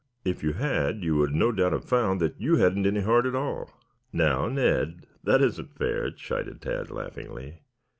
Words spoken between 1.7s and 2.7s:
have found that you